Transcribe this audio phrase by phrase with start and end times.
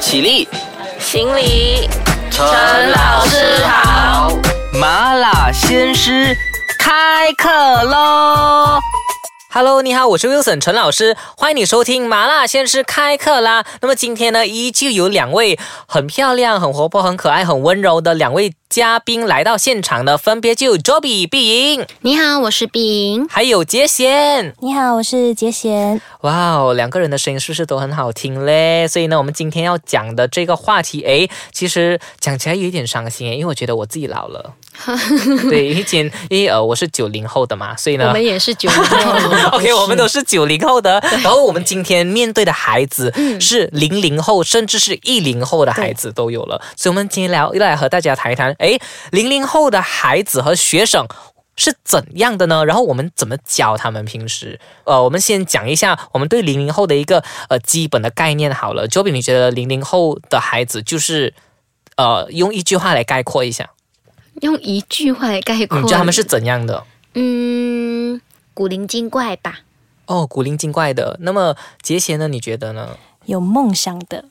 [0.00, 0.48] 起立，
[0.98, 1.86] 行礼，
[2.30, 2.42] 陈
[2.90, 4.32] 老师好。
[4.72, 6.34] 麻辣鲜师
[6.78, 7.48] 开课
[7.82, 8.80] 喽
[9.52, 13.64] ！Hello，你好，我是 Wilson 陈老师，欢迎你收听麻辣鲜师开课啦。
[13.82, 18.54] 那么今天呢，依旧有两位很漂亮、很活泼、很可爱、很温柔的两位。
[18.70, 26.00] 嘉宾来到现场的分别就有 Joby 碧莹，你好，我是碧莹，还有杰贤，你好，我是杰贤。
[26.20, 28.86] 哇哦，两个人的声音是不是都很好听嘞？
[28.86, 34.54] 所以呢，我们今天要讲的这个话题，哎，其实讲起来有一点伤心哎，因为我觉得我自己老了。
[35.50, 39.48] 对，以前因为呃我是九零后的嘛，所以呢，我们也是九零后。
[39.58, 41.00] OK，我们都是九零后的。
[41.24, 46.62] 然后我们今天面对的孩子是零零后，甚至是一零后的孩子都有了。
[46.76, 48.54] 所以，我们今天聊来和大家谈一谈。
[48.60, 48.78] 哎，
[49.10, 51.06] 零零后的孩子和学生
[51.56, 52.64] 是怎样的呢？
[52.64, 54.04] 然后我们怎么教他们？
[54.04, 58.86] 平时，呃，我们先讲一下我们对零零后的一个呃基本的概念好了。
[58.86, 61.34] Joby，你觉得零零后的孩子就是
[61.96, 63.70] 呃用一句话来概括一下？
[64.42, 66.84] 用一句话来概括，你觉得他们是怎样的？
[67.14, 68.20] 嗯，
[68.54, 69.60] 古灵精怪吧。
[70.06, 71.18] 哦，古灵精怪的。
[71.20, 72.28] 那么杰贤呢？
[72.28, 72.96] 你觉得呢？
[73.26, 74.24] 有梦想的。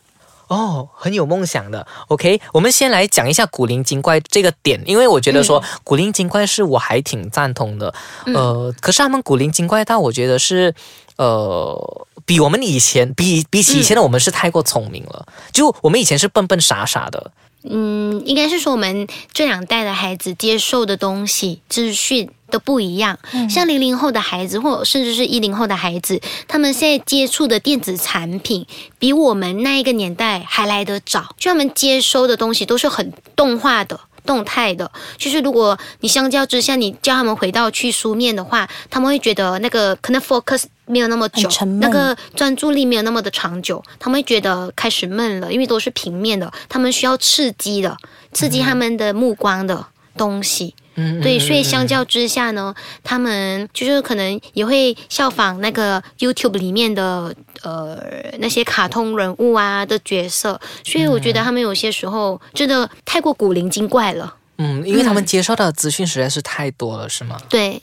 [0.50, 1.88] 哦，很有梦想的。
[2.09, 7.94] OK，我们先来讲一下古灵精怪这个点，因为我觉得说古灵精怪是我还挺赞同的。
[8.33, 10.73] 呃，可是他们古灵精怪到我觉得是，
[11.17, 15.25] 呃，比我们以前比比起以前的我们是太过聪明了。
[15.53, 17.31] 就我们以前是笨笨傻傻的。
[17.64, 23.20] 嗯，应该是说我们这两代的孩子接受的东西、资讯都不一样。
[23.50, 28.66] 像零零后的孩子，或甚至是一零后的孩子，他们现在接触的电子产品，
[28.98, 31.36] 比我们那一个年代还来得早。
[31.38, 34.00] 就他们接收的东西都是很动画的。
[34.25, 47.95] 动态的，就是如果你相较之下，你叫他们回到去书面的话，他们会觉得那个可能 focus 没有那么久，那个专注力没有那么的长久，他们会觉得开始闷了，因为都是平面的，他们需要刺激的，
[48.34, 49.86] 刺激他们的目光的
[50.18, 50.76] 东西。
[51.22, 52.75] 对，所以相较之下呢，
[53.06, 57.34] 他们就是可能也会效仿那个 YouTube 里面的
[57.64, 57.97] 呃
[58.40, 64.36] 那些卡通人物啊的角色，所以我觉得他们有些时候真的太过古灵精怪了。
[64.58, 67.40] 嗯，因为他们接受到的资讯实在是太多了，是吗？
[67.48, 67.81] 对。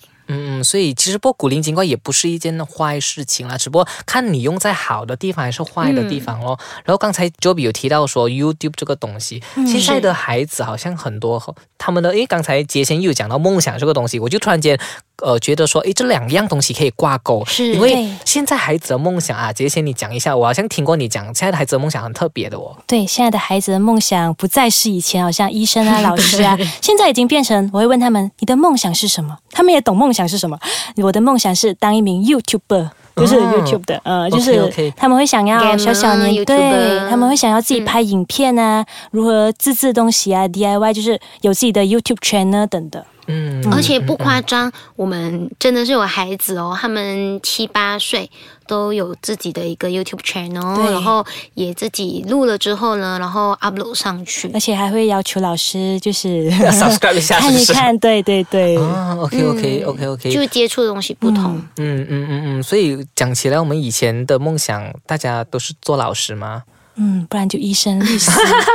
[0.62, 6.58] 所以其实不古灵精怪也不是一件坏事情啦，只不过看你用在好的地方还是坏的地方咯。
[6.84, 14.78] 然后刚才 Joby 有提到说 YouTube 这个东西，现在的孩子好像很多他们的，因为刚才杰先又讲到梦想这个东西，我就突然间。
[15.22, 22.76] 呃，觉得说，诶，这两样东西可以挂钩，是因为现在孩子的梦想啊，杰先你讲一下，我好像听过你讲，现在的孩子的梦想很特别的哦。
[22.86, 29.36] 对，现在的孩子的梦想不再是以前好像医生啊、老师啊， 现在已经变成，我会问他们，你的梦想是什么？
[29.50, 30.58] 他们也懂梦想是什么。
[30.98, 43.06] 我的梦想是当一名 YouTuber，就是 YouTube 的，呃，就是他们会想要小小年，对，他们会想要自己拍影片啊，如何自制东西啊，DIY，就是有自己的 YouTube channel 等的。
[43.26, 48.30] 嗯，而且不夸张，我们真的是有孩子哦，他们七八岁
[48.66, 66.62] 都有自己的一个 YouTube channel，然后也自己录了之后呢，然后 upload 上去，而且还会要求老师就是 subscribe 一下， 看一看，对对对，啊，OK OK OK OK，就接触的东西不同，嗯嗯嗯嗯，所以讲起来，我们以前的梦想，大家都是做老师吗？
[66.98, 68.30] 嗯，不然就医生、律师、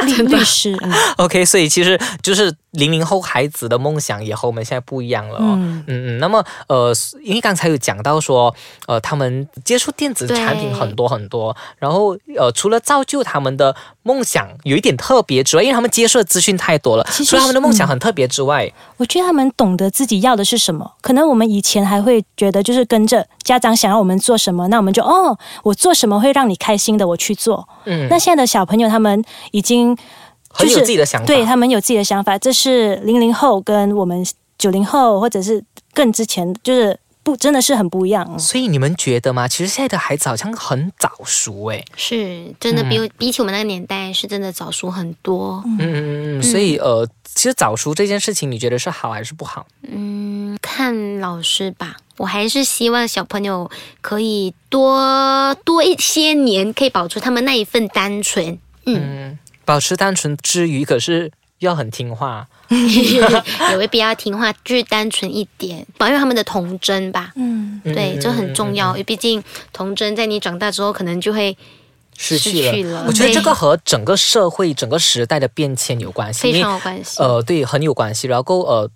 [0.06, 0.78] 律律师。
[1.18, 5.56] OK，所以其实就是零零后孩子的梦想也和我们现在不一样了哦。
[5.58, 6.18] 嗯嗯。
[6.20, 8.54] 那么呃，因为刚才有讲到说，
[8.88, 20.94] 呃，他们接触电子产品很多很多，然后呃，除了造就他们的梦想有一点特别之外，因为他们接受的资讯太多了，除了他们的梦想很特别之外，我觉得他们懂得自己要的是什么。
[21.02, 27.68] 可能我们以前还会觉得就是跟着家长想要我们做什么，那我们就哦，我做什么会让你开心的，我去做。
[27.86, 28.08] 嗯。
[28.10, 29.98] 那现在的小朋友，他们已经
[30.54, 32.38] 很有自己的想法，对他们有自己的想法。
[32.38, 34.26] 这是零零后跟我们
[34.58, 35.64] 九零后，或者是
[35.94, 38.38] 更之前，就是不真的是很不一样。
[38.40, 39.48] 所以你们觉得吗？
[39.48, 45.64] 其实现在的孩子好像很早熟，哎，是真的比比起我们那个年代，是真的早熟很多。
[45.66, 46.44] 嗯嗯嗯。
[46.44, 49.66] 所以呃，其实早熟这件事情，你觉得是好还是不好？
[49.84, 51.98] 嗯，看老师吧。
[52.18, 58.60] 我还是希望小朋友可以多多一些年，可以保持他们那一份单纯。
[58.86, 59.40] 嗯，
[59.72, 67.32] 保持单纯之余，可是要很听话， 也未必要听话，就是单纯一点，保佑他们的童真吧。
[67.38, 69.42] 嗯，对，这很重要，因为毕竟
[69.72, 71.58] 童真在你长大之后，可能就会
[72.18, 73.06] 失去了。
[73.08, 77.24] 我觉得这个和整个社会、整个时代的变迁有关系，非常有关系。
[77.24, 78.28] 呃，对，很有关系。
[78.28, 78.92] 然后呃。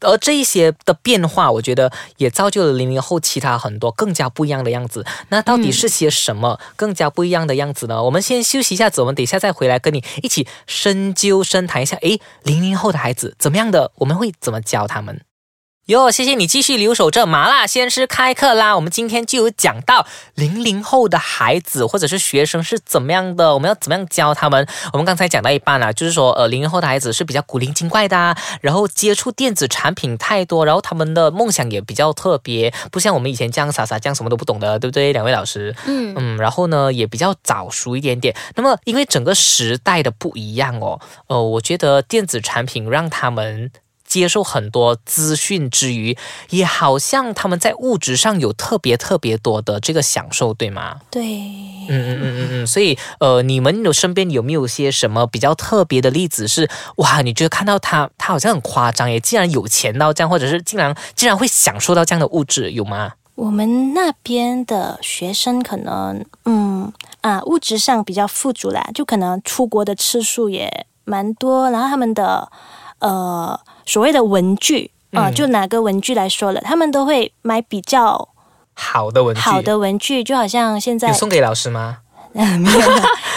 [0.00, 5.04] 而这一些的变化，我觉得也造就了零零后其他很多更加不一样的样子。
[5.28, 8.02] 那到底是些什么更加不一样的样子呢？
[8.02, 11.96] 我们先休息一下子，我们等一下再回来跟你一起深究深谈一下。
[11.98, 13.92] 诶，零零后的孩子怎么样的？
[13.96, 15.20] 我们会怎么教他们？
[15.86, 18.74] 哟，谢谢你继续留守这麻辣鲜师开课啦！
[18.74, 20.04] 我们今天就有讲到
[20.34, 24.66] 零零后的孩子或者是学生是怎么样的，我们要怎么样教他们？
[24.92, 35.12] 我们刚才讲到一半了，就是说，呃，零零后的孩子是比较古灵精怪的、啊，然后接触电子产品太多，然后他们的梦想也比较特别，不像我们以前这样傻傻这样什么都不懂的，对不对？
[35.12, 38.34] 两位老师，嗯嗯，然后呢也比较早熟一点点。
[38.56, 40.98] 那么因为整个时代的不一样哦，
[41.28, 43.70] 呃，我觉得电子产品让他们。
[44.20, 46.16] 接受很多资讯之余，
[46.50, 50.96] 也好像他们在物质上有特别特别多的这个享受，对吗？
[51.10, 56.68] 对，嗯嗯嗯嗯嗯，所以呃，你们有身边有没有些什么比较特别的例子是？
[56.96, 63.12] 哇，你觉得看到他，他好像很夸张耶，竟然有钱到这样，或者是竟然竟然会享受到这样的物质，有吗？
[63.34, 66.90] 我们那边的学生可能，嗯
[67.20, 72.50] 啊，物质上比较富足啦，就可能出国的次数也蛮多，然后他们的
[72.98, 78.28] 呃所谓的文具啊、嗯就拿个文具来说了，他们都会买比较
[78.74, 81.98] 好的文具，好的文具，就好像现在有送给老师吗？
[82.36, 82.80] 没有，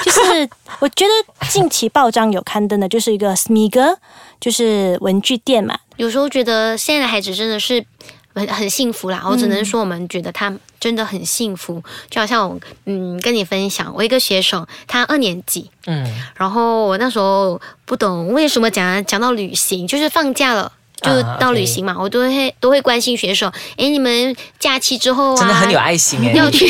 [0.03, 3.95] 就是我觉得近期报章有刊登的，就是一个 Smiggle，
[4.41, 7.85] 就是文具店嘛，有时候觉得现在的孩子真的是
[8.35, 16.05] 很很幸福啦，我只能说我们觉得他真的很幸福，就好像我嗯跟你分享，我一个学生他二年级，嗯，
[16.35, 20.71] 然后我那时候不懂为什么讲讲到旅行，就是放假了。
[21.01, 26.33] 就啊到旅行嘛我都会都会关心学生，哎，你们假期之后啊，真的很有爱心哎。
[26.33, 26.67] 要去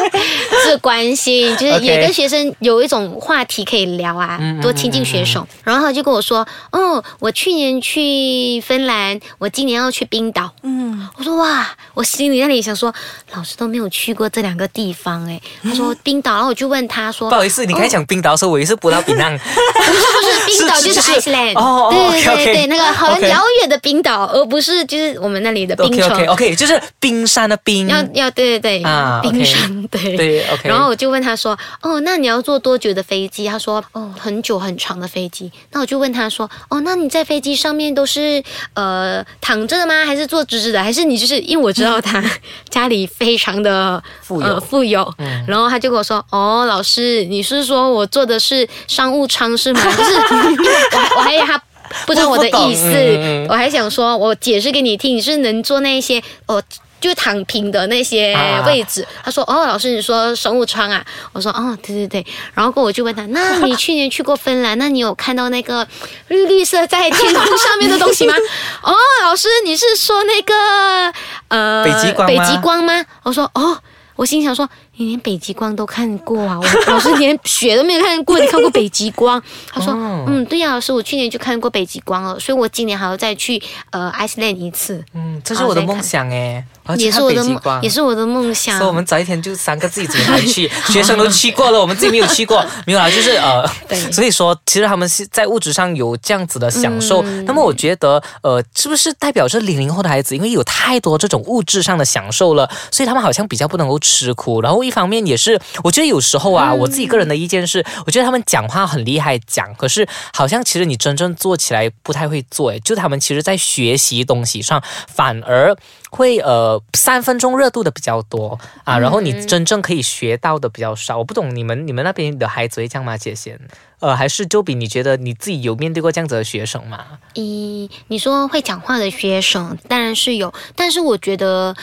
[0.64, 5.46] 是关心，就是也跟学生有一种话题可以聊啊多亲近学生。
[5.62, 6.38] 然后他就跟我说，
[6.72, 10.50] 哦，我去年去芬兰，我今年要去冰岛。
[10.62, 12.92] 嗯，我说哇，我心里那里想说，
[13.34, 15.40] 老师都没有去过这两个地方哎。
[15.62, 19.36] 他说冰岛，然后我就问他说不，好意思，你刚才讲冰岛的时候，我以为是葡萄比浪。
[19.86, 26.26] 不是不是冰岛 就是 Iceland，对对对对，那个很遥远的冰岛，而不是就是我们那里的冰城。
[26.26, 27.86] OK 就是冰山的冰。
[27.88, 30.68] 要要对对对，啊冰山对对 OK。
[30.68, 38.42] 然后我就问他说：“哦，那你要坐多久的飞机？”他说：“哦，很久很长的飞机。”那我就问他说：“哦，那你在飞机上面都是
[38.74, 40.04] 呃躺着的吗？
[40.04, 40.82] 还是坐直直的？
[40.82, 42.22] 还是你就是因为我知道他
[42.68, 45.14] 家里非常的富有呃、富有，
[45.46, 49.80] 然后他就跟我说：哦，老师，你是说我坐的是商务舱是吗？
[49.96, 51.60] 就是我还 我还以为他。”
[52.04, 56.60] 不知道我的意思，我还想说，我解释给你听，你是能做那些哦，
[57.00, 59.06] 就躺平的那些啊位置。
[59.22, 64.76] 他说：“哦，老师，你说生物窗啊？”我说：“哦，对对对。”然后过我就问他：“那 你去年去过芬兰？
[64.78, 65.86] 那你有看到那个
[66.28, 68.34] 绿绿色在天空上面的东西吗？”
[68.82, 68.94] 哦，
[69.24, 71.12] 老师，你是说那个
[71.48, 73.04] 呃北极光北极光吗？
[73.22, 73.78] 我说：“哦。”
[74.16, 74.66] 我心想说，
[74.98, 76.58] 你连北极光都看过啊！
[76.58, 79.42] 我 老师连雪都没有看过，你看过北极光？
[79.70, 86.64] 他说，哦嗯，对呀、老师，我去年就看过北极光了，所以我今年还要再去呃 Iceland 一次，嗯，这是我的梦想哎，
[86.96, 88.78] 也是我的也是我的梦想。
[88.78, 97.22] 所以我们早一天就三个自己组团去， 学生都去过了，我们自己没有去过，没有啦，就是呃，对所以说其实他们是在物质上有这样子的享受。
[97.22, 104.60] 嗯那么我觉得呃，是不是代表着零零后的孩子，因为有太多这种物质上的享受了，所以他们好像比较不能够吃苦。
[104.62, 115.76] 然后一方面也是，我觉得有时候啊，嗯我自己个人的意见是，我觉得他们讲话很厉害讲，可是好像其实你真正做起来不太会做，诶，就他们其实在学习东西上反而
[116.10, 121.18] 会呃三分钟热度的比较多啊，然后你真正可以学到的比较少。
[121.18, 123.16] 我不懂你们你们那边的孩子会这样吗？
[123.16, 123.58] 姐姐，
[124.00, 127.04] 呃，还是周比，你觉得你自己有面对过这样子的学生吗？
[127.34, 131.74] 咦，你说会讲话的学生当然是有，但是我觉得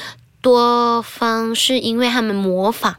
[0.42, 2.96] 多方是因为他们模仿。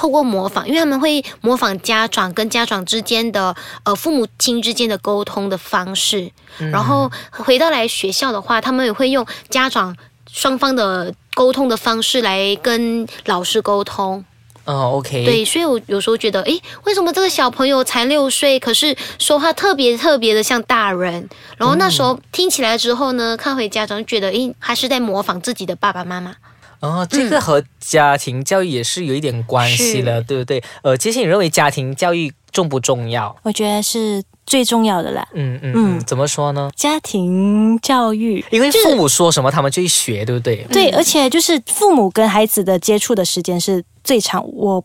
[0.00, 3.54] 透过模仿，因为他们会模仿家长跟家长之间的
[3.84, 6.32] 呃父母亲之间的沟通的方式，
[6.72, 9.94] 然后回到来学校的话，他们也会用家长
[10.26, 14.24] 双方的沟通的方式来跟老师沟通。
[14.64, 21.28] 嗯，OK，对，所以我有时候觉得，诶，为什么这个小朋友才六岁，可是说话特别特别的像大人？
[21.58, 26.34] 然后那时候听起来之后呢，看回家长觉得，诶，他是在模仿自己的爸爸妈妈。
[26.80, 30.62] 哦，这个和家庭教育也是有一点关系了，对不对？
[30.82, 33.36] 呃，其实，你认为家庭教育重不重要？
[33.42, 35.26] 我觉得是最重要的啦。
[35.34, 36.70] 嗯嗯嗯，嗯怎么说呢？
[36.74, 40.66] 家庭教育，因为父母说什么，他们就去学，对不对？
[40.72, 44.42] 对，而且就是父母跟孩子的接触的时间是最长。
[44.52, 44.82] 我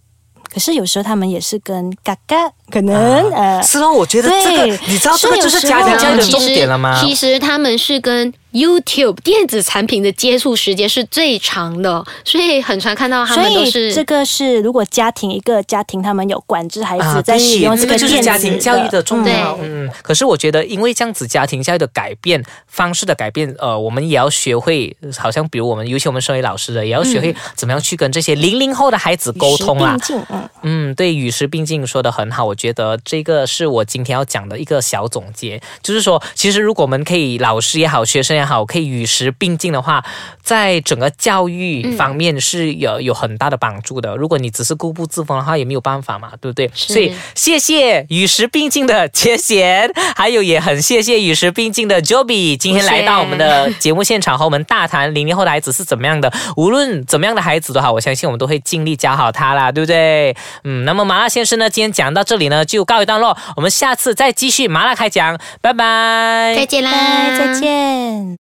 [0.54, 7.00] 可是有时候他们也是跟嘎嘎可能、呃，是哦，我觉得这个你知道这个就是家庭教育的重点了吗？
[7.03, 19.57] 其实他们是跟 YouTube 电子产品的接触时间是最长的，所以很常看到他们都是这个是如果家庭一个家庭他们有管制孩子啊，在使用这个这个就是家庭教育的重对要。
[19.62, 29.98] 嗯，可是我觉得，因为这样子家庭教育的改变方式的改变，呃，我们也要学会，好像比如我们，尤其我们身为老师的，也要学会怎么样去跟这些零零后的孩子沟通啦
[30.29, 40.04] 嗯，嗯，对，与时并进说的很好，我觉得这个是我今天要讲的一个小总结，就是说，其实如果我们可以，老师也好，学生也好，可以与时并进的话，
[40.42, 44.16] 在整个教育方面是有有很大的帮助的。
[44.16, 46.70] 如果你只是固步自封的话，也没有办法嘛，对不对？
[46.74, 56.32] 所以谢谢与时并进的杰贤，还有也很谢谢与时并进的 Joby，今天来到我们的节目现场和我们大谈零零后的孩子是怎么样的。
[56.56, 60.36] 无论怎么样的孩子都好，我相信我们都会尽力教好他啦，对不对？
[60.64, 68.25] 嗯，那么麻辣先生呢，今天讲到这里呢，就告一段落，我们下次再继续麻辣开讲，拜拜，再见啦，拜，再见。